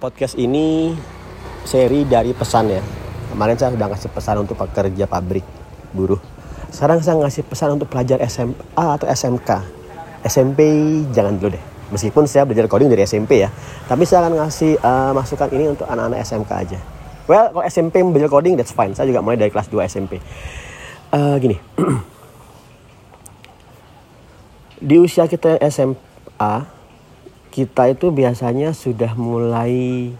podcast 0.00 0.34
ini 0.40 0.96
seri 1.68 2.08
dari 2.08 2.32
pesan 2.32 2.72
ya. 2.72 2.80
Kemarin 3.30 3.56
saya 3.60 3.76
sudah 3.76 3.86
ngasih 3.92 4.10
pesan 4.10 4.36
untuk 4.40 4.56
pekerja 4.56 5.04
pabrik 5.04 5.44
buruh. 5.92 6.18
Sekarang 6.72 7.04
saya 7.04 7.20
ngasih 7.20 7.44
pesan 7.44 7.76
untuk 7.76 7.92
pelajar 7.92 8.16
SMA 8.26 8.86
atau 8.96 9.06
SMK. 9.06 9.50
SMP 10.24 10.60
jangan 11.12 11.36
dulu 11.36 11.54
deh. 11.54 11.64
Meskipun 11.92 12.24
saya 12.24 12.48
belajar 12.48 12.70
coding 12.70 12.88
dari 12.88 13.04
SMP 13.04 13.44
ya, 13.44 13.50
tapi 13.90 14.06
saya 14.06 14.24
akan 14.24 14.40
ngasih 14.40 14.78
uh, 14.78 15.12
masukan 15.12 15.50
ini 15.52 15.74
untuk 15.74 15.90
anak-anak 15.90 16.22
SMK 16.22 16.50
aja. 16.50 16.78
Well, 17.26 17.50
kalau 17.50 17.64
SMP 17.66 18.02
belajar 18.02 18.30
coding 18.30 18.56
that's 18.56 18.72
fine. 18.72 18.94
Saya 18.94 19.10
juga 19.10 19.22
mulai 19.22 19.38
dari 19.38 19.50
kelas 19.52 19.68
2 19.68 19.90
SMP. 19.90 20.22
Uh, 21.10 21.36
gini. 21.42 21.58
Di 24.88 24.96
usia 24.96 25.26
kita 25.26 25.58
SMA, 25.68 26.79
kita 27.50 27.90
itu 27.90 28.14
biasanya 28.14 28.70
sudah 28.70 29.18
mulai 29.18 30.14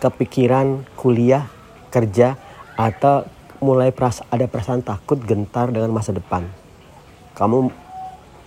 kepikiran 0.00 0.88
kuliah, 0.96 1.44
kerja, 1.92 2.40
atau 2.74 3.28
mulai 3.60 3.92
peras 3.92 4.24
ada 4.32 4.48
perasaan 4.48 4.80
takut, 4.80 5.20
gentar 5.20 5.68
dengan 5.68 5.92
masa 5.92 6.16
depan. 6.16 6.48
Kamu 7.36 7.68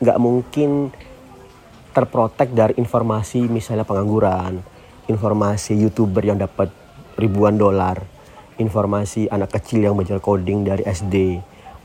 nggak 0.02 0.18
mungkin 0.18 0.90
terprotek 1.94 2.50
dari 2.58 2.74
informasi 2.82 3.46
misalnya 3.46 3.86
pengangguran, 3.86 4.66
informasi 5.06 5.78
youtuber 5.78 6.26
yang 6.26 6.42
dapat 6.42 6.74
ribuan 7.22 7.54
dolar, 7.54 8.02
informasi 8.58 9.30
anak 9.30 9.54
kecil 9.62 9.86
yang 9.86 9.94
belajar 9.94 10.18
coding 10.18 10.66
dari 10.66 10.82
SD, 10.90 11.38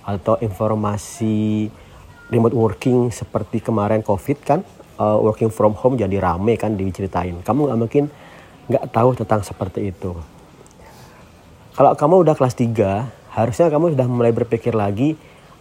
atau 0.09 0.41
informasi 0.41 1.69
remote 2.33 2.57
working 2.57 3.13
seperti 3.13 3.61
kemarin 3.61 4.01
covid 4.01 4.41
kan 4.41 4.65
uh, 4.99 5.19
working 5.23 5.49
from 5.49 5.73
home 5.79 5.95
jadi 5.95 6.19
rame 6.19 6.59
kan 6.59 6.75
diceritain. 6.75 7.41
Kamu 7.47 7.71
nggak 7.71 7.79
mungkin 7.79 8.05
nggak 8.69 8.85
tahu 8.93 9.17
tentang 9.17 9.41
seperti 9.41 9.95
itu. 9.95 10.13
Kalau 11.79 11.95
kamu 11.95 12.27
udah 12.27 12.35
kelas 12.35 12.59
3, 12.59 13.39
harusnya 13.39 13.71
kamu 13.71 13.95
sudah 13.95 14.07
mulai 14.11 14.35
berpikir 14.35 14.75
lagi 14.75 15.15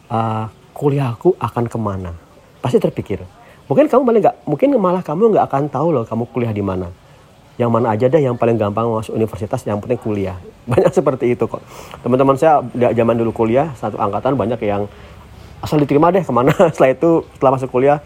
uh, 0.09 0.49
kuliahku 0.73 1.37
akan 1.37 1.65
ke 1.69 1.77
mana. 1.77 2.11
Pasti 2.59 2.81
terpikir. 2.81 3.21
Mungkin 3.69 3.85
kamu 3.85 4.01
malah 4.01 4.19
nggak, 4.25 4.35
mungkin 4.49 4.67
malah 4.81 5.03
kamu 5.05 5.23
nggak 5.37 5.45
akan 5.45 5.63
tahu 5.69 5.87
loh 5.93 6.03
kamu 6.09 6.23
kuliah 6.33 6.51
di 6.51 6.65
mana. 6.65 6.89
Yang 7.57 7.69
mana 7.73 7.87
aja 7.93 8.05
deh 8.05 8.21
yang 8.21 8.37
paling 8.37 8.57
gampang 8.57 8.85
masuk 8.85 9.17
universitas, 9.17 9.61
yang 9.65 9.77
penting 9.77 9.97
kuliah. 10.01 10.37
Banyak 10.71 10.93
seperti 10.93 11.37
itu 11.37 11.45
kok. 11.45 11.61
Teman-teman 12.01 12.37
saya 12.37 12.65
zaman 12.73 13.13
dulu 13.17 13.33
kuliah, 13.33 13.73
satu 13.77 13.97
angkatan 13.97 14.35
banyak 14.35 14.59
yang 14.65 14.83
asal 15.61 15.77
diterima 15.81 16.09
deh 16.13 16.21
ke 16.21 16.33
mana. 16.33 16.53
Setelah 16.73 16.91
itu, 16.93 17.25
setelah 17.33 17.51
masuk 17.57 17.69
kuliah, 17.71 17.97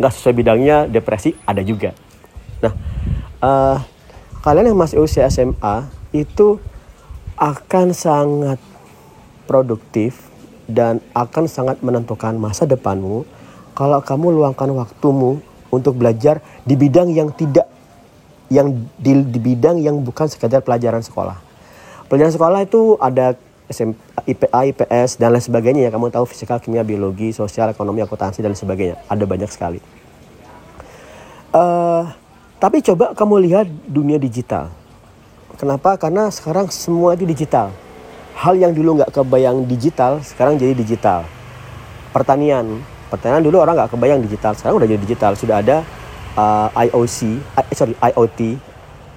nggak 0.00 0.12
sesuai 0.16 0.34
bidangnya 0.34 0.88
depresi 0.88 1.36
ada 1.44 1.60
juga 1.60 1.92
nah 2.64 2.72
uh, 3.44 3.78
kalian 4.40 4.72
yang 4.72 4.80
masih 4.80 5.04
usia 5.04 5.28
SMA 5.28 5.84
itu 6.16 6.56
akan 7.36 7.92
sangat 7.92 8.58
produktif 9.44 10.28
dan 10.64 11.04
akan 11.12 11.44
sangat 11.50 11.82
menentukan 11.84 12.32
masa 12.40 12.64
depanmu 12.64 13.28
kalau 13.76 14.00
kamu 14.00 14.40
luangkan 14.40 14.70
waktumu 14.72 15.42
untuk 15.70 15.98
belajar 15.98 16.42
di 16.66 16.74
bidang 16.74 17.10
yang 17.14 17.30
tidak 17.34 17.70
yang 18.50 18.90
di, 18.98 19.22
di 19.22 19.38
bidang 19.38 19.78
yang 19.78 20.02
bukan 20.02 20.26
sekadar 20.26 20.60
pelajaran 20.60 21.00
sekolah. 21.00 21.38
Pelajaran 22.10 22.34
sekolah 22.34 22.60
itu 22.66 22.98
ada 22.98 23.38
SM, 23.70 23.94
IPA, 24.26 24.48
IPS, 24.72 25.16
dan 25.16 25.32
lain 25.32 25.44
sebagainya 25.44 25.88
ya. 25.88 25.90
Kamu 25.90 26.12
tahu 26.12 26.24
fisika, 26.28 26.60
kimia, 26.60 26.84
biologi, 26.84 27.32
sosial, 27.32 27.72
ekonomi, 27.72 28.04
akuntansi, 28.04 28.40
dan 28.40 28.52
sebagainya. 28.52 29.00
Ada 29.06 29.24
banyak 29.24 29.50
sekali. 29.50 29.80
Uh, 31.50 32.06
tapi 32.60 32.84
coba 32.84 33.16
kamu 33.16 33.34
lihat 33.48 33.66
dunia 33.88 34.20
digital. 34.20 34.70
Kenapa? 35.56 35.96
Karena 35.96 36.28
sekarang 36.28 36.68
semua 36.68 37.16
itu 37.16 37.24
digital. 37.24 37.72
Hal 38.36 38.56
yang 38.56 38.72
dulu 38.72 39.00
nggak 39.00 39.12
kebayang 39.12 39.68
digital, 39.68 40.20
sekarang 40.24 40.56
jadi 40.56 40.72
digital. 40.72 41.28
Pertanian, 42.12 42.80
pertanian 43.12 43.44
dulu 43.44 43.60
orang 43.60 43.76
nggak 43.76 43.92
kebayang 43.92 44.20
digital, 44.24 44.56
sekarang 44.56 44.80
udah 44.80 44.88
jadi 44.88 45.00
digital. 45.04 45.32
Sudah 45.36 45.60
ada 45.60 45.84
uh, 46.36 46.68
eh, 46.72 46.88
IOC, 46.88 47.18
uh, 47.56 47.64
eh, 47.64 47.76
sorry 47.76 47.94
IoT, 47.96 48.40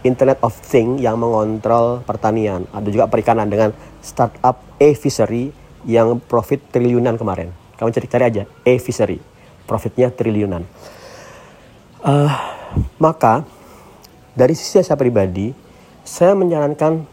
Internet 0.03 0.43
of 0.43 0.51
Things 0.59 0.99
yang 0.99 1.15
mengontrol 1.15 2.03
pertanian. 2.03 2.67
Ada 2.75 2.89
juga 2.91 3.07
perikanan 3.07 3.47
dengan 3.47 3.71
startup 4.03 4.59
e-fishery 4.83 5.55
yang 5.87 6.19
profit 6.19 6.59
triliunan 6.67 7.15
kemarin. 7.15 7.55
Kamu 7.79 7.95
cari-cari 7.95 8.23
aja, 8.27 8.43
e-fishery, 8.67 9.23
profitnya 9.63 10.11
triliunan. 10.11 10.67
Uh, 12.03 12.35
maka 12.99 13.47
dari 14.35 14.51
sisi 14.59 14.83
saya 14.83 14.99
pribadi, 14.99 15.55
saya 16.03 16.35
menyarankan 16.35 17.07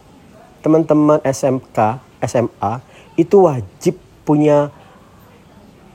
teman-teman 0.66 1.22
SMK, 1.22 2.02
SMA 2.26 2.72
itu 3.14 3.46
wajib 3.46 3.94
punya 4.26 4.74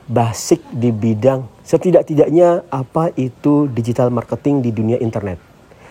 basic 0.06 0.62
di 0.70 0.94
bidang 0.94 1.50
setidak-tidaknya 1.66 2.62
apa 2.70 3.10
itu 3.18 3.66
digital 3.66 4.14
marketing 4.14 4.62
di 4.62 4.70
dunia 4.70 5.02
internet 5.02 5.42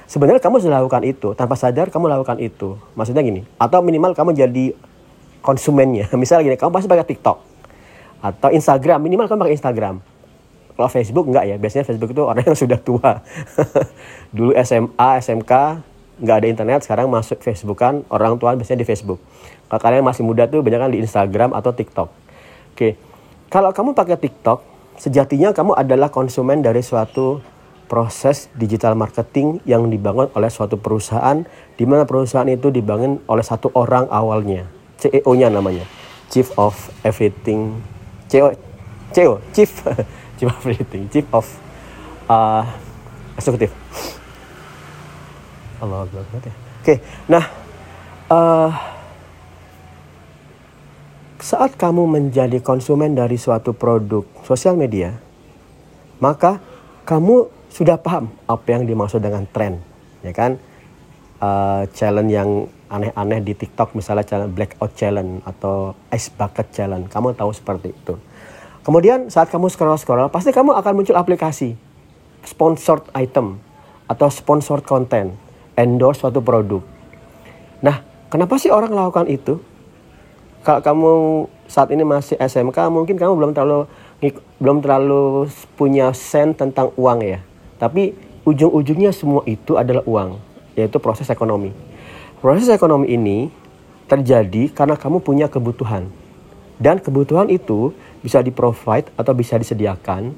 sebenarnya 0.07 0.39
kamu 0.39 0.63
sudah 0.63 0.79
lakukan 0.79 1.03
itu 1.03 1.35
tanpa 1.35 1.59
sadar 1.59 1.91
kamu 1.91 2.07
lakukan 2.07 2.39
itu 2.39 2.79
maksudnya 2.95 3.19
gini 3.19 3.43
atau 3.59 3.83
minimal 3.83 4.15
kamu 4.15 4.31
jadi 4.31 4.65
konsumennya. 5.45 6.09
Misalnya 6.21 6.49
gini 6.49 6.57
kamu 6.57 6.73
pasti 6.73 6.89
pakai 6.89 7.05
TikTok 7.05 7.37
atau 8.25 8.49
Instagram. 8.49 8.99
Minimal 9.05 9.29
kamu 9.29 9.39
pakai 9.45 9.55
Instagram. 9.55 9.95
Kalau 10.75 10.89
Facebook 10.89 11.25
enggak 11.29 11.45
ya. 11.45 11.55
Biasanya 11.61 11.85
Facebook 11.85 12.11
itu 12.17 12.21
orang 12.25 12.41
yang 12.49 12.57
sudah 12.57 12.79
tua. 12.81 13.21
Dulu 14.35 14.57
SMA 14.65 15.09
SMK 15.21 15.53
nggak 16.25 16.35
ada 16.41 16.47
internet. 16.49 16.79
Sekarang 16.81 17.07
masuk 17.13 17.39
Facebook 17.45 17.77
kan 17.77 18.01
orang 18.09 18.41
tua 18.41 18.57
biasanya 18.57 18.81
di 18.81 18.87
Facebook. 18.89 19.21
Kalau 19.69 19.81
kalian 19.81 20.01
masih 20.01 20.25
muda 20.25 20.49
tuh 20.49 20.65
banyak 20.65 20.81
kan 20.81 20.91
di 20.91 20.99
Instagram 21.05 21.53
atau 21.53 21.71
TikTok. 21.71 22.09
Oke. 22.73 22.97
Kalau 23.53 23.69
kamu 23.71 23.93
pakai 23.93 24.17
TikTok 24.17 24.59
sejatinya 24.97 25.53
kamu 25.53 25.77
adalah 25.77 26.09
konsumen 26.09 26.65
dari 26.65 26.81
suatu 26.81 27.39
proses 27.85 28.49
digital 28.57 28.97
marketing 28.97 29.61
yang 29.63 29.87
dibangun 29.87 30.27
oleh 30.33 30.49
suatu 30.49 30.81
perusahaan 30.81 31.45
di 31.77 31.85
mana 31.85 32.03
perusahaan 32.03 32.49
itu 32.49 32.73
dibangun 32.73 33.21
oleh 33.29 33.45
satu 33.45 33.69
orang 33.77 34.09
awalnya 34.09 34.65
CEO-nya 35.01 35.51
namanya. 35.51 35.85
Chief 36.31 36.47
of 36.57 36.75
Everything. 37.05 37.79
CEO 38.31 38.55
CEO 39.13 39.39
Chief. 39.53 39.69
Chief 40.37 40.49
of 40.49 40.57
Everything. 40.65 41.07
Chief 41.11 41.27
of 41.31 41.45
uh, 42.27 42.65
Eksekutif 43.35 43.71
Allah 45.83 46.07
ya. 46.07 46.53
Oke, 46.81 46.95
nah 47.27 47.45
uh, 48.31 48.71
saat 51.41 51.75
kamu 51.75 52.09
menjadi 52.09 52.57
konsumen 52.63 53.13
dari 53.13 53.37
suatu 53.37 53.75
produk 53.75 54.25
sosial 54.47 54.73
media, 54.79 55.19
maka 56.17 56.57
kamu 57.05 57.51
sudah 57.69 57.99
paham 57.99 58.31
apa 58.47 58.65
yang 58.71 58.87
dimaksud 58.87 59.19
dengan 59.21 59.45
tren, 59.51 59.83
ya 60.23 60.33
kan? 60.33 60.57
Uh, 61.37 61.83
challenge 61.91 62.31
yang 62.31 62.49
aneh-aneh 62.89 63.41
di 63.41 63.53
TikTok 63.57 63.97
misalnya 63.97 64.25
challenge 64.25 64.53
blackout 64.53 64.91
challenge 64.93 65.41
atau 65.43 65.97
ice 66.13 66.29
bucket 66.29 66.69
challenge, 66.69 67.09
kamu 67.09 67.33
tahu 67.33 67.51
seperti 67.51 67.91
itu. 67.91 68.15
Kemudian 68.85 69.33
saat 69.33 69.49
kamu 69.49 69.73
scroll-scroll, 69.73 70.29
pasti 70.29 70.53
kamu 70.53 70.77
akan 70.77 70.93
muncul 70.93 71.17
aplikasi 71.17 71.73
sponsored 72.45 73.01
item 73.17 73.57
atau 74.05 74.29
sponsored 74.29 74.85
content, 74.85 75.33
endorse 75.73 76.21
suatu 76.21 76.39
produk. 76.45 76.85
Nah, 77.81 78.05
kenapa 78.29 78.61
sih 78.61 78.69
orang 78.69 78.93
melakukan 78.93 79.25
itu? 79.25 79.57
Kalau 80.61 80.81
kamu 80.81 81.11
saat 81.65 81.89
ini 81.89 82.05
masih 82.05 82.37
SMK, 82.37 82.77
mungkin 82.93 83.17
kamu 83.17 83.33
belum 83.33 83.51
terlalu 83.57 83.89
belum 84.61 84.77
terlalu 84.85 85.49
punya 85.73 86.13
sen 86.13 86.53
tentang 86.53 86.93
uang 86.97 87.25
ya. 87.25 87.41
Tapi 87.81 88.13
ujung-ujungnya 88.45 89.09
semua 89.09 89.41
itu 89.49 89.77
adalah 89.77 90.05
uang, 90.05 90.37
yaitu 90.77 91.01
proses 91.01 91.29
ekonomi. 91.33 91.73
Proses 92.45 92.69
ekonomi 92.69 93.09
ini 93.09 93.49
terjadi 94.05 94.69
karena 94.69 94.93
kamu 94.93 95.17
punya 95.25 95.49
kebutuhan. 95.49 96.13
Dan 96.77 97.01
kebutuhan 97.01 97.49
itu 97.49 97.89
bisa 98.21 98.45
di-provide 98.45 99.09
atau 99.17 99.33
bisa 99.33 99.57
disediakan 99.57 100.29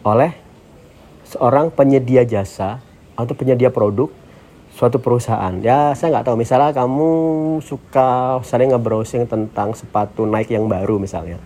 oleh 0.00 0.32
seorang 1.28 1.68
penyedia 1.68 2.24
jasa 2.24 2.80
atau 3.12 3.36
penyedia 3.36 3.68
produk 3.68 4.08
suatu 4.72 4.96
perusahaan. 4.96 5.52
Ya, 5.60 5.92
saya 5.92 6.16
nggak 6.16 6.32
tahu. 6.32 6.40
Misalnya 6.40 6.72
kamu 6.72 7.10
suka 7.60 8.40
sering 8.48 8.72
nge-browsing 8.72 9.28
tentang 9.28 9.76
sepatu 9.76 10.24
Nike 10.24 10.56
yang 10.56 10.72
baru 10.72 10.96
misalnya. 10.96 11.36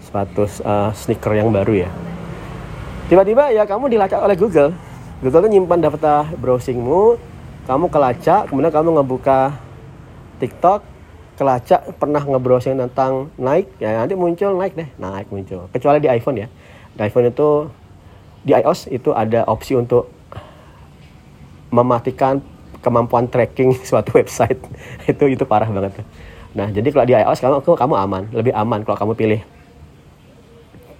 Sepatu 0.00 0.48
uh, 0.64 0.88
sneaker 0.96 1.36
yang 1.36 1.52
baru 1.52 1.84
ya 1.84 1.92
tiba-tiba 3.08 3.48
ya 3.56 3.64
kamu 3.64 3.88
dilacak 3.88 4.20
oleh 4.20 4.36
Google 4.36 4.76
Google 5.24 5.48
tuh 5.48 5.50
nyimpan 5.50 5.80
data 5.80 6.28
browsingmu 6.36 7.16
kamu 7.68 7.92
kelacak 7.92 8.48
kemudian 8.48 8.72
kamu 8.72 8.96
ngebuka 8.96 9.52
TikTok 10.40 10.80
kelacak 11.36 11.84
pernah 12.00 12.24
ngebrowsing 12.24 12.80
tentang 12.80 13.28
Nike 13.36 13.68
ya 13.78 14.00
nanti 14.00 14.16
muncul 14.16 14.56
Nike 14.56 14.74
deh. 14.74 14.88
Nike 14.96 15.28
muncul. 15.30 15.68
Kecuali 15.70 16.02
di 16.02 16.08
iPhone 16.08 16.40
ya. 16.40 16.48
Di 16.96 17.00
iPhone 17.06 17.30
itu 17.30 17.68
di 18.42 18.56
iOS 18.56 18.88
itu 18.88 19.12
ada 19.12 19.44
opsi 19.46 19.76
untuk 19.76 20.08
mematikan 21.68 22.40
kemampuan 22.80 23.28
tracking 23.28 23.76
suatu 23.88 24.16
website. 24.16 24.58
Itu 25.04 25.28
itu 25.28 25.44
parah 25.44 25.68
banget 25.68 26.02
nah 26.56 26.64
jadi 26.72 26.88
kalau 26.90 27.06
di 27.06 27.14
iOS 27.14 27.38
kamu 27.38 27.60
kamu 27.62 27.94
aman. 27.94 28.22
Lebih 28.32 28.56
aman 28.56 28.80
kalau 28.82 28.96
kamu 28.96 29.12
pilih 29.14 29.40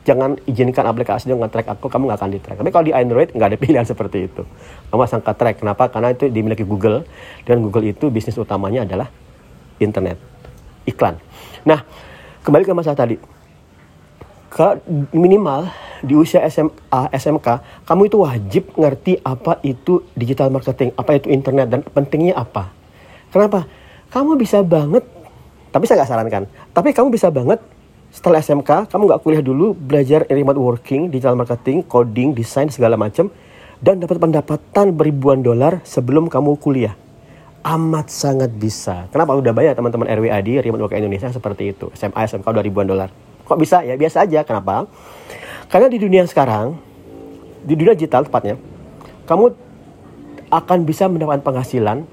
jangan 0.08 0.40
izinkan 0.48 0.88
aplikasi 0.88 1.28
yang 1.28 1.44
nge-track 1.44 1.68
aku, 1.68 1.92
kamu 1.92 2.08
nggak 2.08 2.18
akan 2.24 2.30
di-track. 2.32 2.56
Tapi 2.64 2.70
kalau 2.72 2.84
di 2.88 2.96
Android 2.96 3.28
nggak 3.28 3.48
ada 3.52 3.58
pilihan 3.68 3.84
seperti 3.84 4.24
itu. 4.32 4.42
Kamu 4.88 5.04
asal 5.04 5.20
track. 5.20 5.60
Kenapa? 5.60 5.92
Karena 5.92 6.16
itu 6.16 6.32
dimiliki 6.32 6.64
Google. 6.64 7.04
Dan 7.44 7.60
Google 7.60 7.92
itu 7.92 8.08
bisnis 8.08 8.40
utamanya 8.40 8.88
adalah 8.88 9.12
internet. 9.76 10.16
Iklan. 10.88 11.20
Nah, 11.68 11.84
kembali 12.40 12.64
ke 12.64 12.72
masalah 12.72 12.96
tadi. 12.96 13.20
Kalau 14.48 14.80
minimal 15.12 15.68
di 16.00 16.16
usia 16.16 16.40
SMA, 16.48 17.12
SMK, 17.12 17.60
kamu 17.84 18.02
itu 18.08 18.16
wajib 18.24 18.64
ngerti 18.80 19.20
apa 19.20 19.60
itu 19.60 20.08
digital 20.16 20.48
marketing, 20.48 20.96
apa 20.96 21.20
itu 21.20 21.28
internet, 21.28 21.68
dan 21.68 21.80
pentingnya 21.84 22.32
apa. 22.32 22.72
Kenapa? 23.28 23.68
Kamu 24.08 24.40
bisa 24.40 24.64
banget, 24.64 25.04
tapi 25.68 25.84
saya 25.84 26.00
nggak 26.00 26.10
sarankan, 26.10 26.44
tapi 26.72 26.96
kamu 26.96 27.12
bisa 27.12 27.28
banget 27.28 27.60
setelah 28.08 28.40
SMK 28.40 28.88
kamu 28.88 29.02
nggak 29.04 29.20
kuliah 29.20 29.42
dulu 29.44 29.76
belajar 29.76 30.24
remote 30.32 30.56
working 30.56 31.12
digital 31.12 31.36
marketing 31.36 31.84
coding 31.84 32.32
desain 32.32 32.72
segala 32.72 32.96
macam 32.96 33.28
dan 33.78 34.00
dapat 34.00 34.18
pendapatan 34.18 34.96
beribuan 34.96 35.44
dolar 35.44 35.84
sebelum 35.86 36.26
kamu 36.26 36.58
kuliah. 36.58 36.96
Amat 37.62 38.08
sangat 38.08 38.54
bisa. 38.54 39.06
Kenapa 39.12 39.36
udah 39.36 39.52
banyak 39.52 39.74
teman-teman 39.76 40.08
RWAD 40.08 40.64
remote 40.64 40.88
working 40.88 41.04
Indonesia 41.04 41.28
seperti 41.28 41.76
itu? 41.76 41.92
SMA 41.92 42.26
SMK 42.26 42.46
udah 42.48 42.64
ribuan 42.64 42.88
dolar. 42.88 43.12
Kok 43.44 43.58
bisa? 43.60 43.84
Ya 43.84 43.94
biasa 43.94 44.24
aja. 44.24 44.40
Kenapa? 44.42 44.88
Karena 45.68 45.92
di 45.92 46.00
dunia 46.00 46.24
sekarang 46.24 46.80
di 47.60 47.74
dunia 47.76 47.92
digital 47.92 48.24
tepatnya 48.24 48.56
kamu 49.28 49.52
akan 50.48 50.78
bisa 50.88 51.04
mendapatkan 51.12 51.44
penghasilan 51.44 52.08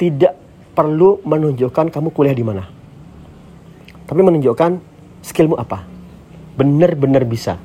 tidak 0.00 0.32
perlu 0.72 1.20
menunjukkan 1.28 1.92
kamu 1.92 2.08
kuliah 2.12 2.36
di 2.36 2.44
mana. 2.44 2.64
Tapi 4.06 4.20
menunjukkan 4.22 4.95
skillmu 5.26 5.58
apa? 5.58 5.82
Bener-bener 6.54 7.26
bisa. 7.26 7.58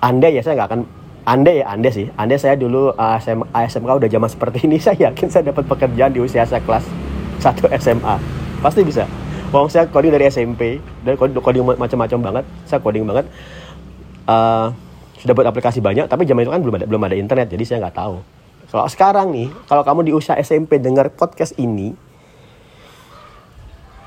Anda 0.00 0.32
ya 0.32 0.40
saya 0.40 0.56
nggak 0.56 0.68
akan 0.72 0.80
anda 1.24 1.52
ya 1.52 1.68
anda 1.68 1.92
sih. 1.92 2.08
Anda 2.16 2.40
saya 2.40 2.56
dulu 2.56 2.96
uh, 2.96 3.16
SM, 3.20 3.44
SMK 3.52 3.90
udah 4.00 4.08
zaman 4.08 4.28
seperti 4.28 4.64
ini 4.64 4.80
saya 4.84 5.12
yakin 5.12 5.28
saya 5.28 5.52
dapat 5.52 5.68
pekerjaan 5.68 6.12
di 6.16 6.20
usia 6.24 6.48
saya 6.48 6.64
kelas 6.64 6.84
1 7.44 7.60
SMA 7.80 8.16
pasti 8.64 8.80
bisa. 8.80 9.04
Wong 9.52 9.68
saya 9.68 9.86
coding 9.86 10.10
dari 10.10 10.26
SMP 10.32 10.80
dan 11.04 11.14
coding, 11.20 11.38
coding 11.38 11.62
macam-macam 11.76 12.18
banget. 12.32 12.44
Saya 12.64 12.80
coding 12.80 13.04
banget. 13.04 13.28
Uh, 14.24 14.72
sudah 15.20 15.32
buat 15.32 15.48
aplikasi 15.48 15.80
banyak 15.80 16.04
tapi 16.04 16.28
zaman 16.28 16.44
itu 16.44 16.52
kan 16.52 16.60
belum 16.60 16.74
ada 16.80 16.84
belum 16.84 17.02
ada 17.08 17.16
internet 17.16 17.48
jadi 17.48 17.64
saya 17.64 17.78
nggak 17.88 17.96
tahu. 17.96 18.16
Kalau 18.68 18.84
sekarang 18.92 19.32
nih 19.32 19.48
kalau 19.68 19.80
kamu 19.80 20.00
di 20.10 20.12
usia 20.12 20.36
SMP 20.36 20.76
dengar 20.76 21.08
podcast 21.16 21.56
ini 21.56 21.96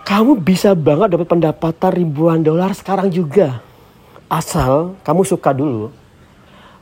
kamu 0.07 0.39
bisa 0.39 0.71
banget 0.71 1.19
dapat 1.19 1.27
pendapatan 1.27 1.91
ribuan 1.91 2.39
dolar 2.39 2.71
sekarang 2.71 3.11
juga. 3.11 3.59
Asal 4.31 4.95
kamu 5.03 5.27
suka 5.27 5.51
dulu. 5.51 5.91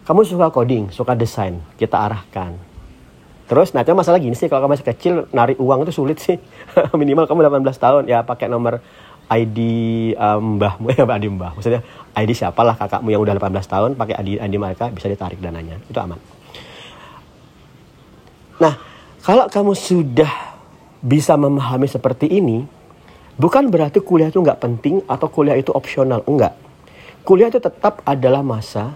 Kamu 0.06 0.22
suka 0.22 0.54
coding, 0.54 0.94
suka 0.94 1.18
desain, 1.18 1.58
kita 1.82 1.98
arahkan. 1.98 2.54
Terus, 3.50 3.74
nah 3.74 3.82
cuma 3.82 4.06
masalah 4.06 4.22
gini 4.22 4.38
sih, 4.38 4.46
kalau 4.46 4.62
kamu 4.62 4.78
masih 4.78 4.88
kecil, 4.94 5.14
nari 5.34 5.58
uang 5.58 5.90
itu 5.90 5.94
sulit 5.98 6.22
sih. 6.22 6.38
Minimal 7.02 7.26
kamu 7.26 7.50
18 7.66 7.66
tahun, 7.82 8.04
ya 8.06 8.22
pakai 8.22 8.46
nomor 8.46 8.78
ID 9.34 9.58
um, 10.14 10.62
mbahmu, 10.62 10.94
ya 10.94 11.10
ID 11.10 11.26
mbah. 11.34 11.58
Maksudnya 11.58 11.82
ID 12.14 12.38
siapalah 12.38 12.78
kakakmu 12.78 13.10
yang 13.10 13.26
udah 13.26 13.34
18 13.42 13.66
tahun, 13.66 13.90
pakai 13.98 14.22
ID, 14.22 14.30
ID 14.38 14.54
mereka, 14.62 14.94
bisa 14.94 15.10
ditarik 15.10 15.42
dananya. 15.42 15.82
Itu 15.90 15.98
aman. 15.98 16.22
Nah, 18.62 18.78
kalau 19.26 19.50
kamu 19.50 19.74
sudah 19.74 20.30
bisa 21.02 21.34
memahami 21.34 21.90
seperti 21.90 22.30
ini, 22.30 22.85
Bukan 23.36 23.68
berarti 23.68 24.00
kuliah 24.00 24.32
itu 24.32 24.40
nggak 24.40 24.64
penting 24.64 25.04
atau 25.12 25.28
kuliah 25.28 25.60
itu 25.60 25.76
opsional, 25.76 26.24
enggak. 26.24 26.56
Kuliah 27.28 27.52
itu 27.52 27.60
tetap 27.60 28.00
adalah 28.08 28.40
masa 28.40 28.96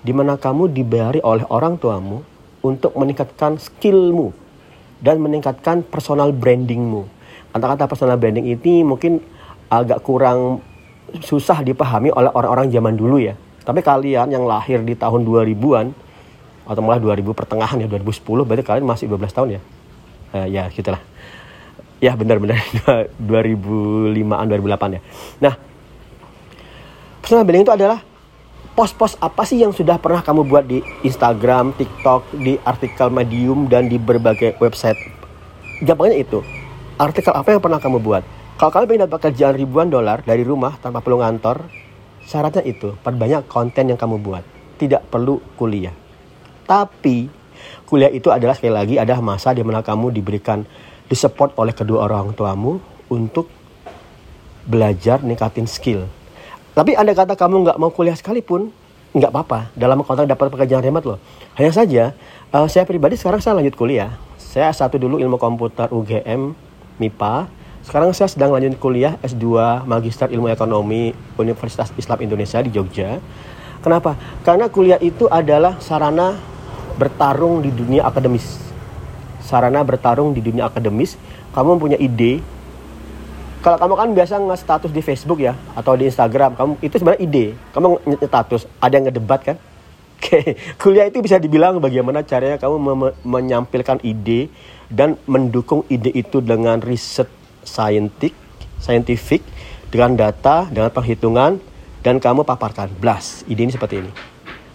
di 0.00 0.16
mana 0.16 0.40
kamu 0.40 0.72
dibayari 0.72 1.20
oleh 1.20 1.44
orang 1.52 1.76
tuamu 1.76 2.24
untuk 2.64 2.96
meningkatkan 2.96 3.60
skillmu 3.60 4.32
dan 5.04 5.20
meningkatkan 5.20 5.84
personal 5.84 6.32
brandingmu. 6.32 7.04
Kata-kata 7.52 7.84
personal 7.84 8.16
branding 8.16 8.56
ini 8.56 8.80
mungkin 8.80 9.20
agak 9.68 10.00
kurang 10.00 10.64
susah 11.20 11.60
dipahami 11.60 12.08
oleh 12.08 12.32
orang-orang 12.32 12.72
zaman 12.72 12.96
dulu 12.96 13.20
ya. 13.20 13.36
Tapi 13.68 13.84
kalian 13.84 14.32
yang 14.32 14.48
lahir 14.48 14.80
di 14.80 14.96
tahun 14.96 15.28
2000-an 15.28 15.92
atau 16.64 16.80
malah 16.80 17.00
2000 17.00 17.20
pertengahan 17.36 17.76
ya 17.84 17.88
2010 17.88 18.48
berarti 18.48 18.64
kalian 18.64 18.86
masih 18.88 19.12
12 19.12 19.28
tahun 19.28 19.48
ya. 19.56 19.62
Uh, 20.34 20.48
ya 20.48 20.64
gitulah 20.72 20.98
ya 22.04 22.12
benar-benar 22.12 22.60
2005an 23.16 24.46
2008 24.52 24.96
ya. 24.96 25.00
Nah 25.40 25.54
personal 27.24 27.48
branding 27.48 27.64
itu 27.64 27.72
adalah 27.72 28.04
post-post 28.76 29.16
apa 29.24 29.48
sih 29.48 29.64
yang 29.64 29.72
sudah 29.72 29.96
pernah 29.96 30.20
kamu 30.20 30.44
buat 30.44 30.68
di 30.68 30.84
Instagram, 31.00 31.72
TikTok, 31.80 32.36
di 32.36 32.60
artikel 32.60 33.08
Medium 33.08 33.72
dan 33.72 33.88
di 33.88 33.96
berbagai 33.96 34.60
website? 34.60 35.00
Gampangnya 35.80 36.20
itu. 36.20 36.44
Artikel 37.00 37.32
apa 37.32 37.56
yang 37.56 37.62
pernah 37.64 37.80
kamu 37.80 37.98
buat? 38.04 38.22
Kalau 38.60 38.70
kalian 38.70 38.86
ingin 38.86 39.02
dapat 39.08 39.30
kerjaan 39.30 39.54
ribuan 39.56 39.88
dolar 39.88 40.20
dari 40.22 40.44
rumah 40.44 40.76
tanpa 40.78 41.00
perlu 41.00 41.24
ngantor 41.24 41.66
syaratnya 42.28 42.62
itu 42.68 42.94
perbanyak 43.00 43.48
konten 43.48 43.88
yang 43.88 43.98
kamu 43.98 44.20
buat. 44.20 44.44
Tidak 44.76 45.08
perlu 45.08 45.40
kuliah. 45.56 45.94
Tapi 46.68 47.26
kuliah 47.88 48.12
itu 48.12 48.28
adalah 48.28 48.52
sekali 48.54 48.74
lagi 48.74 48.94
ada 49.00 49.16
masa 49.24 49.56
di 49.56 49.64
mana 49.64 49.80
kamu 49.80 50.12
diberikan 50.12 50.62
disupport 51.08 51.52
oleh 51.60 51.74
kedua 51.76 52.08
orang 52.08 52.32
tuamu 52.32 52.80
untuk 53.12 53.48
belajar 54.64 55.20
ningkatin 55.20 55.68
skill. 55.68 56.08
Tapi 56.74 56.96
anda 56.96 57.14
kata 57.14 57.38
kamu 57.38 57.68
nggak 57.68 57.78
mau 57.78 57.92
kuliah 57.92 58.16
sekalipun, 58.16 58.72
nggak 59.14 59.30
apa-apa. 59.30 59.70
Dalam 59.76 60.02
kontrak 60.02 60.26
dapat 60.26 60.50
pekerjaan 60.50 60.82
remote 60.82 61.06
loh. 61.06 61.18
Hanya 61.54 61.70
saja, 61.70 62.04
uh, 62.50 62.66
saya 62.66 62.82
pribadi 62.88 63.14
sekarang 63.14 63.38
saya 63.38 63.60
lanjut 63.60 63.76
kuliah. 63.78 64.16
Saya 64.40 64.74
satu 64.74 64.98
dulu 64.98 65.22
ilmu 65.22 65.38
komputer 65.38 65.86
UGM, 65.92 66.56
MIPA. 66.98 67.46
Sekarang 67.84 68.10
saya 68.16 68.32
sedang 68.32 68.50
lanjut 68.56 68.80
kuliah 68.80 69.20
S2 69.20 69.44
Magister 69.84 70.32
Ilmu 70.32 70.48
Ekonomi 70.48 71.12
Universitas 71.36 71.92
Islam 72.00 72.24
Indonesia 72.24 72.58
di 72.64 72.72
Jogja. 72.72 73.20
Kenapa? 73.84 74.16
Karena 74.40 74.72
kuliah 74.72 74.96
itu 75.04 75.28
adalah 75.28 75.76
sarana 75.84 76.32
bertarung 76.96 77.60
di 77.60 77.68
dunia 77.68 78.08
akademis 78.08 78.64
sarana 79.44 79.84
bertarung 79.84 80.32
di 80.32 80.40
dunia 80.40 80.66
akademis 80.66 81.20
kamu 81.52 81.76
punya 81.76 81.98
ide 82.00 82.40
kalau 83.60 83.80
kamu 83.80 83.94
kan 83.96 84.08
biasa 84.12 84.34
nge-status 84.40 84.90
di 84.92 85.00
Facebook 85.04 85.40
ya 85.40 85.52
atau 85.76 85.96
di 85.96 86.08
Instagram 86.08 86.56
kamu 86.56 86.72
itu 86.80 86.94
sebenarnya 86.96 87.20
ide 87.20 87.46
kamu 87.76 87.86
nge-status 88.08 88.64
ada 88.80 88.92
yang 88.96 89.06
ngedebat 89.12 89.40
kan 89.44 89.56
Oke, 90.24 90.56
kuliah 90.80 91.04
itu 91.04 91.20
bisa 91.20 91.36
dibilang 91.36 91.84
bagaimana 91.84 92.24
caranya 92.24 92.56
kamu 92.56 93.12
menyampilkan 93.28 94.00
ide 94.00 94.48
dan 94.88 95.20
mendukung 95.28 95.84
ide 95.92 96.08
itu 96.16 96.40
dengan 96.40 96.80
riset 96.80 97.28
saintik, 97.60 98.32
saintifik, 98.80 99.44
dengan 99.92 100.16
data, 100.16 100.64
dengan 100.72 100.88
perhitungan, 100.88 101.60
dan 102.00 102.16
kamu 102.24 102.40
paparkan. 102.40 102.88
Blast, 102.96 103.44
ide 103.52 103.68
ini 103.68 103.72
seperti 103.76 104.00
ini. 104.00 104.33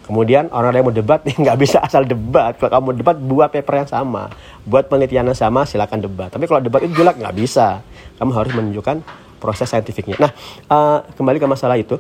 Kemudian 0.10 0.50
orang 0.50 0.74
yang 0.74 0.90
mau 0.90 0.96
debat 0.96 1.22
nggak 1.46 1.58
bisa 1.62 1.78
asal 1.86 2.02
debat. 2.02 2.58
Kalau 2.58 2.82
kamu 2.82 2.98
debat 2.98 3.14
buat 3.14 3.54
paper 3.54 3.86
yang 3.86 3.90
sama, 3.94 4.34
buat 4.66 4.90
penelitian 4.90 5.30
yang 5.30 5.38
sama 5.38 5.70
silakan 5.70 6.02
debat. 6.02 6.34
Tapi 6.34 6.50
kalau 6.50 6.66
debat 6.66 6.82
itu 6.82 6.98
jelek 6.98 7.22
nggak 7.22 7.36
bisa. 7.38 7.86
Kamu 8.18 8.34
harus 8.34 8.50
menunjukkan 8.58 9.06
proses 9.38 9.70
saintifiknya. 9.70 10.18
Nah 10.18 10.32
uh, 10.74 11.06
kembali 11.14 11.38
ke 11.38 11.46
masalah 11.46 11.78
itu. 11.78 11.94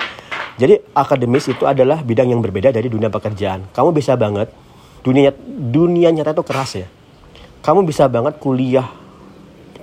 Jadi 0.57 0.81
akademis 0.91 1.53
itu 1.53 1.69
adalah 1.69 2.01
bidang 2.01 2.33
yang 2.33 2.41
berbeda 2.41 2.73
dari 2.73 2.89
dunia 2.89 3.13
pekerjaan. 3.13 3.69
Kamu 3.69 3.93
bisa 3.93 4.17
banget 4.17 4.49
dunia 5.05 5.29
dunia 5.45 6.09
nyata 6.09 6.33
itu 6.33 6.41
keras 6.41 6.81
ya. 6.81 6.87
Kamu 7.61 7.85
bisa 7.85 8.09
banget 8.09 8.41
kuliah 8.41 8.89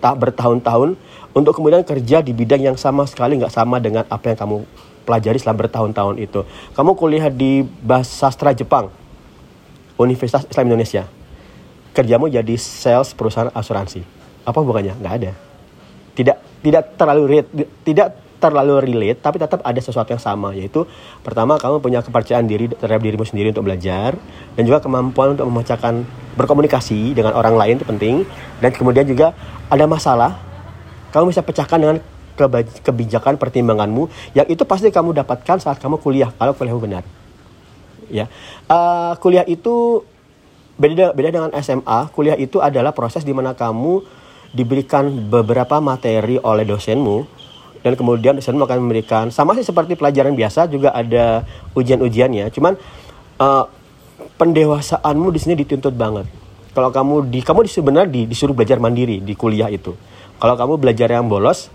tak 0.03 0.19
bertahun-tahun 0.19 0.99
untuk 1.31 1.53
kemudian 1.55 1.87
kerja 1.87 2.27
di 2.27 2.35
bidang 2.35 2.75
yang 2.75 2.77
sama 2.77 3.07
sekali 3.07 3.39
nggak 3.39 3.55
sama 3.55 3.79
dengan 3.79 4.03
apa 4.11 4.35
yang 4.35 4.39
kamu 4.43 4.59
pelajari 5.07 5.39
selama 5.39 5.65
bertahun-tahun 5.65 6.19
itu. 6.19 6.43
Kamu 6.75 6.99
kuliah 6.99 7.31
di 7.31 7.63
bahasa 7.63 8.27
sastra 8.27 8.51
Jepang, 8.51 8.91
Universitas 9.95 10.43
Islam 10.51 10.75
Indonesia. 10.75 11.07
Kerjamu 11.95 12.29
jadi 12.29 12.59
sales 12.59 13.15
perusahaan 13.15 13.49
asuransi. 13.55 14.03
Apa 14.45 14.61
bukannya? 14.61 14.99
Nggak 14.99 15.15
ada. 15.23 15.31
Tidak 16.13 16.37
tidak 16.61 16.83
terlalu 16.99 17.23
relate, 17.31 17.49
tidak 17.87 18.09
terlalu 18.37 18.85
relate, 18.85 19.21
tapi 19.25 19.41
tetap 19.41 19.65
ada 19.65 19.81
sesuatu 19.81 20.13
yang 20.13 20.21
sama, 20.21 20.53
yaitu 20.53 20.85
pertama 21.25 21.57
kamu 21.57 21.81
punya 21.81 22.05
kepercayaan 22.05 22.45
diri 22.45 22.69
terhadap 22.69 23.01
dirimu 23.01 23.25
sendiri 23.25 23.49
untuk 23.49 23.65
belajar, 23.65 24.13
dan 24.55 24.63
juga 24.69 24.85
kemampuan 24.85 25.33
untuk 25.33 25.49
memecahkan 25.49 26.05
berkomunikasi 26.37 27.17
dengan 27.17 27.33
orang 27.33 27.57
lain 27.57 27.81
itu 27.81 27.87
penting, 27.89 28.15
dan 28.61 28.71
kemudian 28.77 29.09
juga 29.09 29.33
ada 29.73 29.89
masalah, 29.89 30.37
kamu 31.17 31.33
bisa 31.33 31.41
pecahkan 31.41 31.81
dengan 31.81 31.97
kebijakan 32.85 33.41
pertimbanganmu 33.41 34.37
yang 34.37 34.47
itu 34.47 34.63
pasti 34.69 34.93
kamu 34.93 35.17
dapatkan 35.25 35.59
saat 35.59 35.81
kamu 35.81 35.99
kuliah 35.99 36.31
kalau 36.37 36.53
kuliahmu 36.53 36.81
benar 36.85 37.03
ya 38.13 38.31
uh, 38.71 39.19
kuliah 39.19 39.43
itu 39.49 40.05
beda 40.77 41.17
beda 41.17 41.29
dengan 41.33 41.51
SMA, 41.65 42.13
kuliah 42.13 42.37
itu 42.37 42.61
adalah 42.61 42.93
proses 42.93 43.25
di 43.25 43.33
mana 43.33 43.57
kamu 43.57 44.05
diberikan 44.53 45.09
beberapa 45.29 45.81
materi 45.81 46.37
oleh 46.41 46.65
dosenmu 46.69 47.17
dan 47.81 47.93
kemudian 47.97 48.37
dosenmu 48.37 48.63
akan 48.65 48.79
memberikan 48.85 49.25
sama 49.33 49.57
sih 49.57 49.65
seperti 49.65 49.97
pelajaran 49.97 50.37
biasa 50.37 50.69
juga 50.69 50.93
ada 50.93 51.49
ujian-ujiannya, 51.73 52.53
cuman 52.53 52.77
uh, 53.41 53.65
pendewasaanmu 54.37 55.29
di 55.33 55.41
sini 55.41 55.55
dituntut 55.65 55.97
banget. 55.97 56.29
Kalau 56.77 56.93
kamu 56.93 57.33
di 57.33 57.41
kamu 57.41 57.65
sebenarnya 57.65 58.09
di, 58.13 58.23
disuruh 58.29 58.53
belajar 58.53 58.77
mandiri 58.77 59.25
di 59.25 59.33
kuliah 59.33 59.73
itu. 59.73 59.97
Kalau 60.37 60.61
kamu 60.61 60.77
belajar 60.77 61.09
yang 61.09 61.25
bolos, 61.25 61.73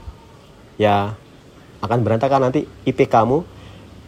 ya 0.82 1.14
akan 1.86 2.02
berantakan 2.02 2.50
nanti 2.50 2.66
IP 2.66 3.06
kamu, 3.06 3.46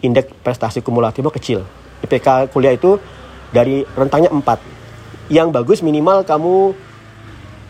indeks 0.01 0.34
prestasi 0.42 0.82
kumulatifmu 0.82 1.30
kecil. 1.30 1.62
IPK 2.01 2.50
kuliah 2.50 2.74
itu 2.74 2.98
dari 3.53 3.86
rentangnya 3.94 4.34
4. 4.34 5.30
Yang 5.30 5.48
bagus 5.53 5.80
minimal 5.86 6.25
kamu 6.25 6.74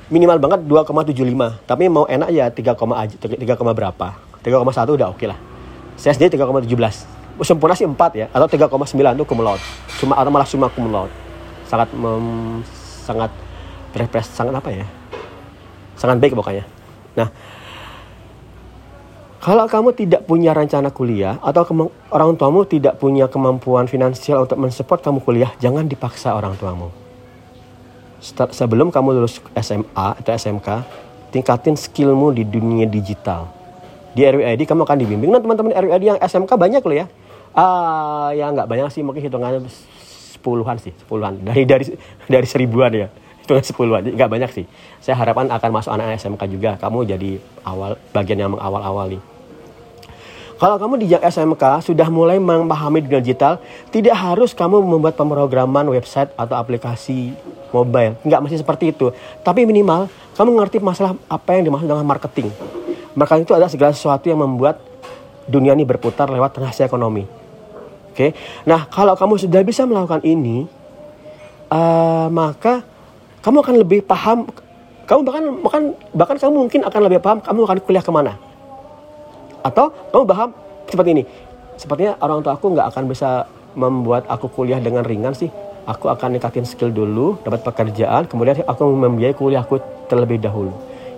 minimal 0.07 0.37
banget 0.39 0.59
2,75. 0.63 1.67
Tapi 1.67 1.83
mau 1.91 2.07
enak 2.07 2.29
ya 2.31 2.47
3, 2.47 2.63
aja 2.95 3.15
3, 3.19 3.75
berapa? 3.75 4.07
3,1 4.39 4.95
udah 4.95 5.07
oke 5.11 5.19
okay 5.19 5.27
lah. 5.27 5.39
Saya 5.99 6.15
sendiri 6.15 6.39
3,17. 6.39 7.11
Sempurna 7.43 7.75
sih 7.75 7.83
4 7.83 7.97
ya 8.15 8.25
atau 8.31 8.47
3,9 8.47 8.71
itu 8.95 9.25
cum 9.27 9.39
laude. 9.43 9.63
Cuma 9.99 10.15
atau 10.15 10.31
malah 10.31 10.47
cuma 10.47 10.67
cum 10.71 10.87
laude. 10.87 11.13
Sangat 11.67 11.89
mem, 11.95 12.61
sangat 13.03 13.31
berpres 13.93 14.27
sangat 14.31 14.53
apa 14.57 14.69
ya? 14.69 14.85
Sangat 15.95 16.17
baik 16.19 16.35
pokoknya. 16.35 16.65
Nah, 17.13 17.29
kalau 19.43 19.67
kamu 19.67 19.91
tidak 19.91 20.23
punya 20.23 20.55
rencana 20.55 20.87
kuliah 20.87 21.35
atau 21.43 21.67
orang 22.15 22.39
tuamu 22.39 22.63
tidak 22.63 22.95
punya 22.95 23.27
kemampuan 23.27 23.91
finansial 23.91 24.47
untuk 24.47 24.55
mensupport 24.55 25.03
kamu 25.03 25.19
kuliah, 25.19 25.51
jangan 25.59 25.83
dipaksa 25.83 26.31
orang 26.31 26.55
tuamu. 26.55 26.87
Sebelum 28.55 28.87
kamu 28.87 29.19
lulus 29.19 29.43
SMA 29.59 30.07
atau 30.15 30.31
SMK, 30.31 30.87
tingkatin 31.35 31.75
skillmu 31.75 32.31
di 32.31 32.47
dunia 32.47 32.87
digital. 32.87 33.51
Di 34.15 34.23
RWID 34.23 34.63
kamu 34.63 34.87
akan 34.87 34.97
dibimbing. 35.03 35.27
Nah 35.35 35.43
teman-teman 35.43 35.75
RWID 35.75 36.03
yang 36.15 36.19
SMK 36.23 36.55
banyak 36.55 36.79
loh 36.79 36.95
ya. 37.03 37.05
Ah, 37.51 38.31
ya 38.31 38.47
nggak 38.47 38.63
banyak 38.63 38.95
sih, 38.95 39.03
mungkin 39.03 39.27
hitungannya 39.27 39.67
sepuluhan 40.39 40.79
sih, 40.79 40.95
sepuluhan 40.95 41.43
dari 41.43 41.67
dari 41.67 41.91
dari 42.31 42.47
seribuan 42.47 42.95
ya 42.95 43.11
itu 43.43 43.75
sepuluh 43.75 43.99
aja 43.99 44.07
nggak 44.07 44.31
banyak 44.31 44.51
sih 44.55 44.65
saya 45.03 45.19
harapan 45.19 45.51
akan 45.51 45.69
masuk 45.75 45.91
anak 45.91 46.15
SMK 46.15 46.47
juga 46.47 46.79
kamu 46.79 47.03
jadi 47.03 47.31
awal 47.67 47.99
bagian 48.15 48.39
yang 48.39 48.55
mengawal-awal 48.55 49.11
nih 49.11 49.32
kalau 50.63 50.79
kamu 50.79 50.95
di 51.03 51.11
SMK 51.11 51.83
sudah 51.83 52.07
mulai 52.07 52.39
memahami 52.39 53.03
dunia 53.03 53.19
digital, 53.19 53.59
tidak 53.91 54.15
harus 54.15 54.55
kamu 54.55 54.79
membuat 54.79 55.19
pemrograman 55.19 55.83
website 55.91 56.31
atau 56.39 56.55
aplikasi 56.55 57.35
mobile. 57.75 58.15
Nggak 58.23 58.39
mesti 58.39 58.63
seperti 58.63 58.95
itu. 58.95 59.11
Tapi 59.43 59.67
minimal 59.67 60.07
kamu 60.39 60.55
ngerti 60.55 60.79
masalah 60.79 61.19
apa 61.27 61.59
yang 61.59 61.67
dimaksud 61.67 61.83
dengan 61.83 62.07
marketing. 62.07 62.47
Marketing 63.11 63.43
itu 63.43 63.51
adalah 63.51 63.67
segala 63.67 63.91
sesuatu 63.91 64.31
yang 64.31 64.39
membuat 64.39 64.79
dunia 65.51 65.75
ini 65.75 65.83
berputar 65.83 66.31
lewat 66.31 66.55
transaksi 66.55 66.87
ekonomi. 66.87 67.27
Oke, 68.15 68.31
nah 68.63 68.87
kalau 68.87 69.19
kamu 69.19 69.43
sudah 69.43 69.59
bisa 69.67 69.83
melakukan 69.83 70.23
ini, 70.23 70.63
uh, 71.75 72.31
maka 72.31 72.87
kamu 73.43 73.67
akan 73.67 73.75
lebih 73.83 73.99
paham. 74.07 74.47
Kamu 75.11 75.27
bahkan 75.27 75.43
bahkan 75.59 75.83
bahkan 76.15 76.35
kamu 76.39 76.55
mungkin 76.55 76.81
akan 76.87 77.01
lebih 77.11 77.19
paham 77.19 77.43
kamu 77.43 77.59
akan 77.67 77.77
kuliah 77.83 77.99
ke 77.99 78.15
mana 78.15 78.52
atau 79.63 79.89
kamu 80.11 80.23
paham 80.27 80.49
seperti 80.91 81.09
ini. 81.15 81.23
Sepertinya 81.79 82.19
orang 82.21 82.45
tua 82.45 82.53
aku 82.53 82.75
nggak 82.75 82.87
akan 82.93 83.03
bisa 83.09 83.49
membuat 83.73 84.29
aku 84.29 84.51
kuliah 84.51 84.77
dengan 84.77 85.01
ringan 85.01 85.33
sih. 85.33 85.49
Aku 85.83 86.07
akan 86.07 86.39
ningkatin 86.39 86.63
skill 86.63 86.95
dulu, 86.95 87.43
dapat 87.43 87.59
pekerjaan, 87.59 88.23
kemudian 88.31 88.63
aku 88.63 88.87
membiayai 88.87 89.35
kuliahku 89.35 90.07
terlebih 90.07 90.39
dahulu. 90.39 90.71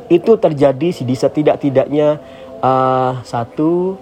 Itu 0.09 0.41
terjadi 0.41 0.89
di 0.89 1.13
setidak-tidaknya 1.13 2.17
uh, 2.65 3.21
satu 3.21 3.93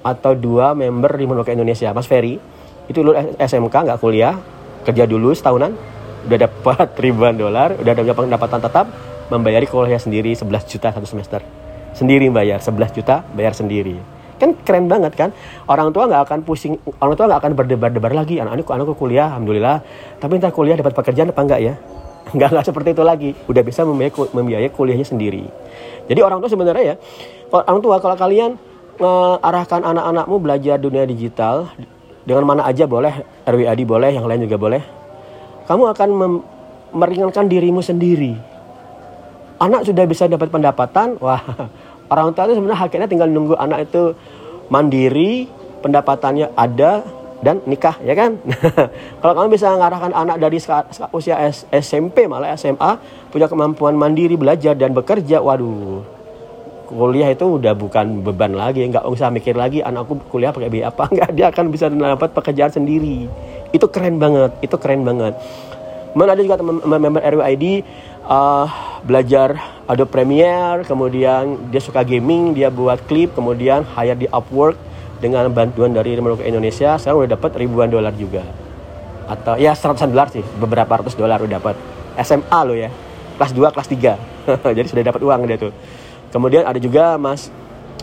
atau 0.00 0.32
dua 0.32 0.72
member 0.72 1.12
di 1.20 1.28
Monoka 1.28 1.52
Indonesia. 1.52 1.92
Mas 1.92 2.08
Ferry, 2.08 2.40
itu 2.88 2.98
lulus 3.04 3.36
SMK 3.36 3.92
nggak 3.92 4.00
kuliah, 4.00 4.40
kerja 4.88 5.04
dulu 5.04 5.36
setahunan, 5.36 5.76
udah 6.24 6.38
dapat 6.48 6.96
ribuan 7.04 7.36
dolar, 7.36 7.76
udah 7.76 7.92
dapat 7.92 8.24
pendapatan 8.24 8.60
tetap, 8.64 8.86
membayari 9.28 9.68
kuliah 9.68 10.00
sendiri 10.00 10.32
11 10.32 10.64
juta 10.64 10.96
satu 10.96 11.04
semester 11.04 11.59
sendiri 11.94 12.30
bayar 12.32 12.62
11 12.62 12.96
juta 12.96 13.22
bayar 13.34 13.54
sendiri. 13.54 13.98
Kan 14.40 14.56
keren 14.64 14.88
banget 14.88 15.12
kan? 15.16 15.30
Orang 15.68 15.92
tua 15.92 16.08
nggak 16.08 16.22
akan 16.24 16.38
pusing 16.48 16.80
orang 16.98 17.14
tua 17.14 17.28
nggak 17.28 17.40
akan 17.44 17.52
berdebar-debar 17.56 18.12
lagi. 18.16 18.40
Anak 18.40 18.64
anakku 18.64 18.96
kuliah 18.96 19.28
alhamdulillah. 19.28 19.84
Tapi 20.16 20.40
ntar 20.40 20.56
kuliah 20.56 20.80
dapat 20.80 20.96
pekerjaan 20.96 21.28
apa 21.28 21.40
enggak 21.44 21.60
ya? 21.60 21.74
Nggak 22.36 22.48
nggak 22.52 22.66
seperti 22.70 22.88
itu 22.94 23.02
lagi. 23.02 23.30
Udah 23.50 23.62
bisa 23.64 23.82
membiayai, 23.82 24.70
kuliahnya 24.70 25.02
sendiri. 25.02 25.50
Jadi 26.06 26.20
orang 26.22 26.38
tua 26.38 26.46
sebenarnya 26.52 26.94
ya 26.94 26.96
orang 27.50 27.78
tua 27.82 27.98
kalau 27.98 28.14
kalian 28.14 28.54
mengarahkan 29.00 29.82
anak-anakmu 29.82 30.36
belajar 30.38 30.76
dunia 30.78 31.04
digital 31.08 31.72
dengan 32.22 32.46
mana 32.46 32.62
aja 32.68 32.86
boleh 32.86 33.26
RWAD 33.48 33.80
boleh 33.88 34.10
yang 34.14 34.28
lain 34.28 34.46
juga 34.46 34.56
boleh 34.60 34.82
kamu 35.66 35.84
akan 35.96 36.08
meringankan 36.94 37.46
dirimu 37.48 37.80
sendiri 37.80 38.36
anak 39.60 39.84
sudah 39.84 40.04
bisa 40.08 40.24
dapat 40.26 40.48
pendapatan, 40.48 41.20
wah 41.20 41.44
orang 42.12 42.32
tua 42.32 42.48
itu 42.48 42.56
sebenarnya 42.56 42.80
hakikatnya 42.80 43.08
tinggal 43.12 43.28
nunggu 43.28 43.54
anak 43.60 43.86
itu 43.86 44.16
mandiri, 44.72 45.46
pendapatannya 45.84 46.50
ada 46.56 47.04
dan 47.40 47.60
nikah 47.68 47.96
ya 48.04 48.16
kan? 48.16 48.40
Kalau 49.20 49.32
kamu 49.36 49.48
bisa 49.52 49.72
mengarahkan 49.72 50.12
anak 50.12 50.36
dari 50.40 50.60
usia 51.12 51.36
SMP 51.72 52.28
malah 52.28 52.56
SMA 52.56 53.00
punya 53.28 53.46
kemampuan 53.48 53.96
mandiri 53.96 54.36
belajar 54.36 54.76
dan 54.76 54.96
bekerja 54.96 55.40
waduh. 55.40 56.04
Kuliah 56.90 57.30
itu 57.30 57.46
udah 57.46 57.70
bukan 57.78 58.26
beban 58.26 58.50
lagi 58.50 58.82
nggak 58.82 59.06
usah 59.06 59.30
mikir 59.30 59.54
lagi 59.54 59.78
anakku 59.78 60.18
kuliah 60.26 60.50
pakai 60.50 60.66
biaya 60.66 60.90
apa 60.90 61.06
nggak 61.14 61.30
dia 61.38 61.46
akan 61.48 61.64
bisa 61.70 61.86
dapat 61.88 62.32
pekerjaan 62.32 62.72
sendiri. 62.72 63.30
Itu 63.70 63.88
keren 63.88 64.20
banget 64.20 64.56
itu 64.60 64.76
keren 64.76 65.06
banget. 65.06 65.38
Mana 66.10 66.34
ada 66.34 66.42
juga 66.42 66.58
teman 66.58 66.82
member 66.82 67.22
RWID 67.22 67.86
uh, 68.30 68.66
belajar 69.02 69.58
Adobe 69.90 70.14
Premiere, 70.14 70.86
kemudian 70.86 71.68
dia 71.74 71.82
suka 71.82 72.06
gaming, 72.06 72.54
dia 72.54 72.70
buat 72.70 73.02
klip, 73.10 73.34
kemudian 73.34 73.82
hire 73.98 74.14
di 74.14 74.30
Upwork 74.30 74.78
dengan 75.18 75.50
bantuan 75.50 75.90
dari 75.90 76.14
Remote 76.14 76.46
Indonesia, 76.46 76.96
sekarang 76.96 77.26
udah 77.26 77.30
dapat 77.34 77.50
ribuan 77.58 77.90
dolar 77.90 78.14
juga. 78.14 78.46
Atau 79.26 79.58
ya 79.58 79.74
seratusan 79.74 80.14
dolar 80.14 80.30
sih, 80.30 80.46
beberapa 80.62 81.02
ratus 81.02 81.18
dolar 81.18 81.42
udah 81.42 81.58
dapat. 81.58 81.76
SMA 82.22 82.60
lo 82.62 82.74
ya, 82.78 82.88
kelas 83.36 83.52
2, 83.52 83.74
kelas 83.74 83.88
3. 83.90 84.14
Jadi 84.78 84.86
sudah 84.86 85.04
dapat 85.04 85.20
uang 85.26 85.40
dia 85.50 85.58
tuh. 85.58 85.74
Kemudian 86.30 86.62
ada 86.62 86.78
juga 86.78 87.18
Mas 87.18 87.50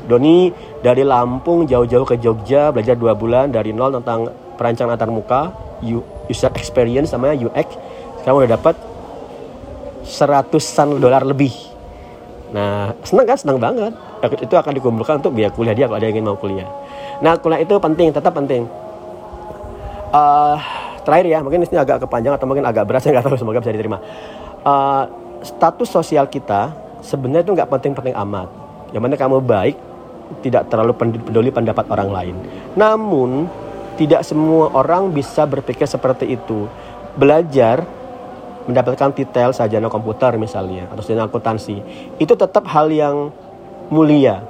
Doni 0.07 0.51
dari 0.83 1.03
Lampung 1.03 1.67
jauh-jauh 1.67 2.07
ke 2.07 2.15
Jogja 2.19 2.71
belajar 2.71 2.95
dua 2.95 3.15
bulan 3.15 3.51
dari 3.51 3.75
nol 3.75 3.91
tentang 3.99 4.31
perancangan 4.55 4.95
antar 4.95 5.11
muka, 5.11 5.51
user 6.27 6.51
experience 6.55 7.11
namanya 7.11 7.47
UX. 7.47 7.75
Sekarang 8.23 8.43
udah 8.43 8.51
dapat 8.55 8.75
seratusan 10.07 10.97
dolar 10.97 11.27
lebih. 11.27 11.51
Nah, 12.55 12.95
senang 13.03 13.27
kan? 13.27 13.37
Senang 13.37 13.59
banget. 13.59 13.91
Itu 14.39 14.55
akan 14.55 14.71
dikumpulkan 14.71 15.19
untuk 15.19 15.35
biaya 15.35 15.51
kuliah 15.51 15.75
dia 15.75 15.85
kalau 15.85 15.99
dia 15.99 16.09
ingin 16.09 16.23
mau 16.23 16.39
kuliah. 16.39 16.67
Nah, 17.19 17.35
kuliah 17.37 17.59
itu 17.61 17.75
penting, 17.75 18.15
tetap 18.15 18.31
penting. 18.31 18.63
Uh, 20.15 20.55
terakhir 21.03 21.27
ya, 21.27 21.39
mungkin 21.43 21.67
ini 21.67 21.75
agak 21.75 22.07
kepanjang 22.07 22.39
atau 22.39 22.47
mungkin 22.47 22.63
agak 22.63 22.87
berat, 22.87 22.99
saya 23.03 23.19
nggak 23.19 23.25
tahu, 23.27 23.35
semoga 23.35 23.59
bisa 23.59 23.75
diterima. 23.75 23.99
Uh, 24.63 25.03
status 25.43 25.91
sosial 25.91 26.25
kita 26.31 26.71
sebenarnya 27.03 27.43
itu 27.43 27.53
nggak 27.53 27.69
penting-penting 27.69 28.15
amat. 28.15 28.47
Yang 28.95 29.01
mana 29.03 29.15
kamu 29.19 29.37
baik, 29.43 29.75
tidak 30.39 30.71
terlalu 30.71 30.95
peduli 30.95 31.51
pendapat 31.51 31.85
orang 31.91 32.09
lain. 32.09 32.35
Namun, 32.79 33.51
tidak 33.99 34.23
semua 34.23 34.71
orang 34.71 35.11
bisa 35.11 35.43
berpikir 35.43 35.83
seperti 35.83 36.37
itu. 36.37 36.69
Belajar 37.17 37.83
mendapatkan 38.67 39.15
detail 39.15 39.55
sarjana 39.55 39.87
komputer 39.87 40.35
misalnya 40.35 40.91
atau 40.91 41.01
sarjana 41.01 41.31
akuntansi. 41.31 41.79
Itu 42.19 42.35
tetap 42.35 42.67
hal 42.67 42.91
yang 42.91 43.31
mulia. 43.89 44.43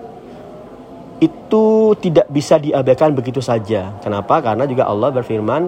Itu 1.21 1.93
tidak 1.97 2.29
bisa 2.29 2.61
diabaikan 2.61 3.13
begitu 3.13 3.41
saja. 3.41 3.93
Kenapa? 4.01 4.41
Karena 4.41 4.65
juga 4.65 4.89
Allah 4.89 5.09
berfirman 5.13 5.63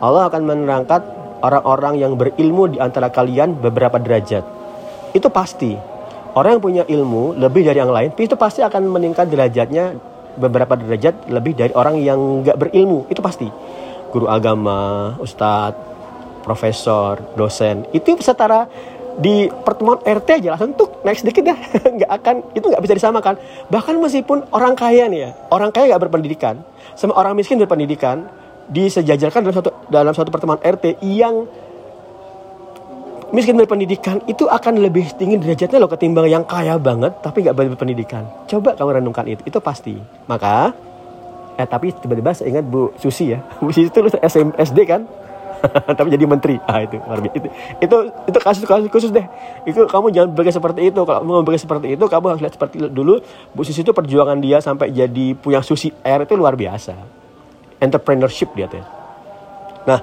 Allah 0.00 0.28
akan 0.28 0.42
menerangkan 0.44 1.00
orang-orang 1.40 2.00
yang 2.00 2.12
berilmu 2.16 2.76
di 2.76 2.78
antara 2.80 3.08
kalian 3.08 3.56
beberapa 3.56 3.96
derajat. 3.96 4.44
Itu 5.16 5.28
pasti. 5.32 5.76
Orang 6.34 6.58
yang 6.58 6.64
punya 6.64 6.82
ilmu 6.88 7.38
lebih 7.38 7.62
dari 7.62 7.78
yang 7.78 7.94
lain 7.94 8.10
itu 8.18 8.34
pasti 8.34 8.58
akan 8.58 8.90
meningkat 8.90 9.30
derajatnya 9.30 9.94
beberapa 10.34 10.74
derajat 10.74 11.30
lebih 11.30 11.54
dari 11.54 11.70
orang 11.78 12.02
yang 12.02 12.42
nggak 12.42 12.58
berilmu. 12.58 13.06
Itu 13.06 13.22
pasti. 13.22 13.46
Guru 14.10 14.26
agama 14.26 15.14
ustadz 15.22 15.93
profesor, 16.44 17.18
dosen, 17.34 17.88
itu 17.96 18.12
setara 18.20 18.68
di 19.14 19.46
pertemuan 19.62 20.02
RT 20.02 20.42
aja 20.42 20.58
langsung 20.58 20.74
tuh 20.74 20.90
naik 21.06 21.22
sedikit 21.22 21.46
ya 21.46 21.54
nggak 22.02 22.10
akan 22.18 22.34
itu 22.50 22.66
nggak 22.66 22.82
bisa 22.82 22.94
disamakan 22.98 23.38
bahkan 23.70 23.94
meskipun 24.02 24.42
orang 24.50 24.74
kaya 24.74 25.06
nih 25.06 25.20
ya 25.22 25.30
orang 25.54 25.70
kaya 25.70 25.94
nggak 25.94 26.10
berpendidikan 26.10 26.58
sama 26.98 27.14
orang 27.14 27.38
miskin 27.38 27.62
berpendidikan 27.62 28.26
disejajarkan 28.74 29.46
dalam 29.46 29.54
satu 29.54 29.70
dalam 29.86 30.10
satu 30.18 30.34
pertemuan 30.34 30.58
RT 30.58 30.98
yang 31.06 31.46
miskin 33.34 33.58
berpendidikan 33.58 34.22
itu 34.30 34.46
akan 34.46 34.78
lebih 34.78 35.10
tinggi 35.18 35.42
derajatnya 35.42 35.82
loh 35.82 35.90
ketimbang 35.90 36.30
yang 36.30 36.46
kaya 36.46 36.78
banget 36.78 37.18
tapi 37.18 37.42
nggak 37.42 37.74
berpendidikan. 37.74 38.22
Coba 38.46 38.78
kamu 38.78 39.02
renungkan 39.02 39.26
itu, 39.26 39.42
itu 39.42 39.58
pasti. 39.58 39.98
Maka, 40.30 40.70
eh 41.58 41.66
tapi 41.66 41.90
tiba-tiba 41.90 42.30
saya 42.30 42.54
ingat 42.54 42.64
Bu 42.70 42.94
Susi 42.94 43.34
ya, 43.34 43.42
Bu 43.58 43.74
Susi 43.74 43.90
itu 43.90 43.98
SM, 44.22 44.54
SD 44.54 44.78
kan, 44.86 45.02
tapi 45.98 46.08
jadi 46.12 46.24
menteri. 46.28 46.56
Ah 46.64 46.84
itu 46.84 47.00
luar 47.00 47.20
biasa. 47.20 47.36
Itu 47.36 47.48
itu, 47.80 47.96
itu 48.28 48.38
kasus 48.40 48.64
kasus 48.64 48.88
khusus 48.90 49.10
deh. 49.10 49.26
Itu 49.64 49.86
kamu 49.88 50.12
jangan 50.12 50.28
berpikir 50.32 50.54
seperti 50.54 50.80
itu. 50.92 51.00
Kalau 51.04 51.20
mau 51.24 51.40
berpikir 51.42 51.62
seperti 51.64 51.86
itu, 51.96 52.04
kamu 52.04 52.24
harus 52.34 52.40
lihat 52.44 52.54
seperti 52.54 52.76
dulu. 52.90 53.20
Bu 53.52 53.62
Susi 53.62 53.80
itu 53.82 53.92
perjuangan 53.92 54.38
dia 54.38 54.60
sampai 54.60 54.92
jadi 54.92 55.36
punya 55.38 55.60
Susi 55.64 55.90
Air 56.04 56.28
itu 56.28 56.34
luar 56.36 56.54
biasa. 56.54 56.94
Entrepreneurship 57.80 58.52
dia 58.56 58.66
tuh. 58.70 58.84
Nah, 59.84 60.00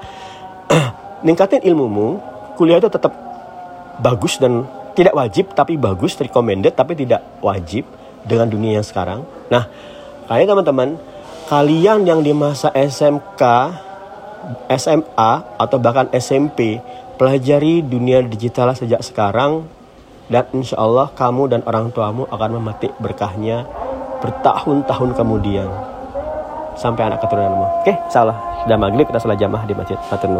ningkatin 1.26 1.66
ilmumu, 1.66 2.22
kuliah 2.58 2.78
itu 2.78 2.90
tetap 2.90 3.14
bagus 4.02 4.38
dan 4.38 4.66
tidak 4.94 5.16
wajib 5.16 5.54
tapi 5.56 5.80
bagus, 5.80 6.18
recommended 6.20 6.76
tapi 6.76 6.94
tidak 6.98 7.24
wajib 7.40 7.88
dengan 8.26 8.48
dunia 8.50 8.82
yang 8.82 8.86
sekarang. 8.86 9.26
Nah, 9.50 9.66
kalian 10.30 10.48
teman-teman, 10.52 10.90
kalian 11.50 12.06
yang 12.06 12.20
di 12.22 12.34
masa 12.36 12.70
SMK, 12.76 13.42
SMA 14.72 15.32
atau 15.58 15.78
bahkan 15.78 16.10
SMP, 16.16 16.82
pelajari 17.22 17.86
dunia 17.86 18.26
digital 18.26 18.74
sejak 18.74 19.06
sekarang 19.06 19.68
dan 20.32 20.48
insya 20.56 20.80
Allah 20.80 21.12
kamu 21.12 21.52
dan 21.52 21.62
orang 21.68 21.92
tuamu 21.92 22.24
akan 22.32 22.50
memetik 22.58 22.96
berkahnya 23.04 23.68
bertahun-tahun 24.24 25.18
kemudian 25.18 25.68
sampai 26.80 27.12
anak 27.12 27.20
keturunanmu. 27.20 27.84
Oke, 27.84 27.94
salah. 28.08 28.64
Sudah 28.64 28.78
maghrib 28.80 29.10
kita 29.10 29.20
salah 29.20 29.36
jamaah 29.36 29.66
di 29.68 29.74
masjid. 29.76 29.98
Matur 30.08 30.32